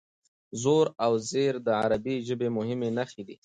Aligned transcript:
زور 0.61 0.85
او 1.05 1.13
زېر 1.31 1.53
د 1.67 1.67
عربي 1.81 2.15
ژبې 2.27 2.47
مهمې 2.57 2.89
نښې 2.97 3.23
دي. 3.27 3.35